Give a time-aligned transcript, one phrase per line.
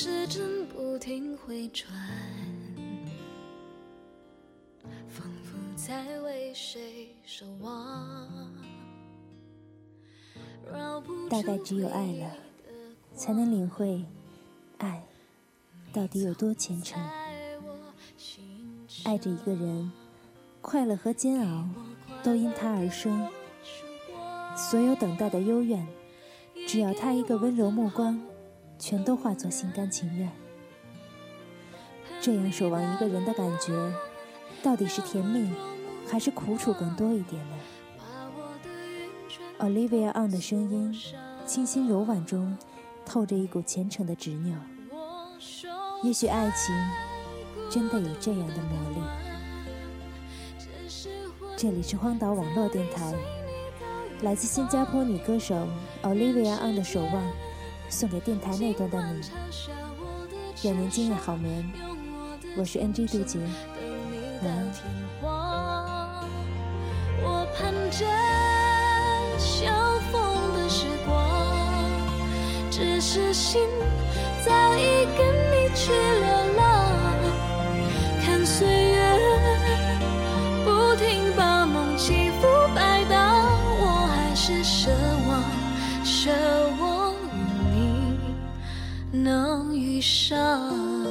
[0.00, 1.92] 时针不停回转，
[5.08, 8.28] 仿佛在为谁守望。
[11.28, 12.32] 大概只有爱了，
[13.16, 14.04] 才能领会
[14.76, 15.02] 爱
[15.92, 17.02] 到底有多虔诚。
[19.02, 19.90] 爱着一个人，
[20.60, 21.68] 快乐和煎熬
[22.22, 23.28] 都因他而生。
[24.56, 25.84] 所有等待的幽怨，
[26.68, 28.22] 只要他一个温柔目光，
[28.78, 30.30] 全都化作心甘情愿。
[32.20, 33.72] 这样守望一个人的感觉，
[34.62, 35.50] 到底是甜蜜，
[36.10, 37.56] 还是苦楚更多一点呢
[39.60, 40.94] ？Olivia On 的声音，
[41.46, 42.56] 清新柔婉中
[43.04, 44.56] 透着一股虔诚的执拗。
[46.02, 46.74] 也许爱情
[47.70, 49.00] 真的有这样的魔力。
[51.56, 53.12] 这里是荒岛网络电台，
[54.22, 55.66] 来自新加坡女歌手
[56.02, 57.22] Olivia On 的守望，
[57.88, 59.20] 送给电台那端的你。
[60.62, 61.70] 愿您今夜好眠。
[62.56, 63.38] 我是 NG 杜杰，
[64.42, 64.72] 晚安。
[69.38, 70.20] 相逢
[70.54, 71.10] 的时光，
[72.70, 73.68] 只是心
[74.44, 76.77] 早已跟你去流浪，
[90.00, 91.08] 上。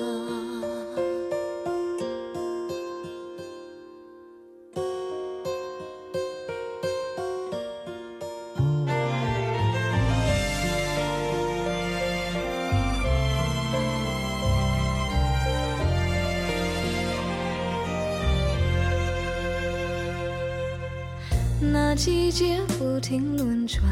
[21.60, 23.84] 那季节不停轮转，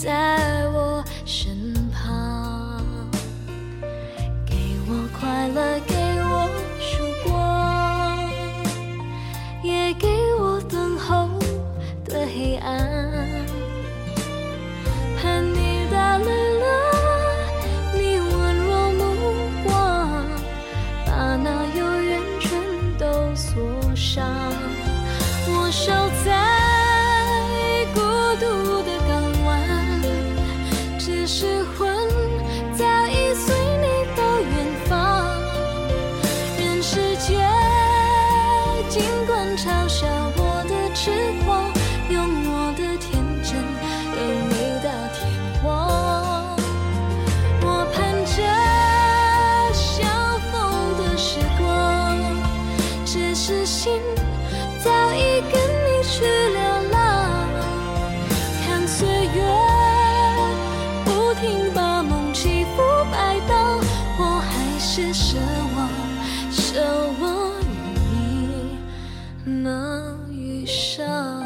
[0.00, 0.59] 在
[39.62, 40.06] 嘲笑
[40.38, 41.10] 我的痴
[41.44, 41.70] 狂，
[42.08, 43.60] 用我的天真
[44.16, 45.20] 等你到天
[45.62, 45.66] 荒。
[47.60, 48.40] 我盼着
[49.74, 50.08] 相
[50.50, 50.56] 逢
[50.96, 52.16] 的时光，
[53.04, 54.00] 只是心
[54.82, 56.58] 早已跟你去流
[56.90, 56.98] 浪。
[58.64, 59.38] 看岁月
[61.04, 62.80] 不停把梦起伏
[63.12, 63.78] 摆荡，
[64.18, 65.12] 我还是。
[69.62, 71.44] 能遇上，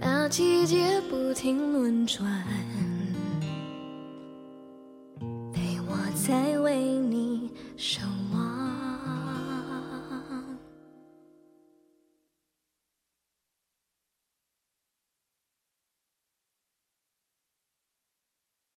[0.00, 2.26] 那季节不停轮转，
[5.52, 8.00] 陪我在为你守。